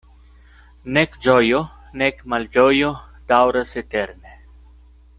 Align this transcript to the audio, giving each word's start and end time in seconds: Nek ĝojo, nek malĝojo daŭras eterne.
Nek 0.97 1.17
ĝojo, 1.25 1.59
nek 2.03 2.23
malĝojo 2.33 2.91
daŭras 3.33 3.79
eterne. 3.85 4.39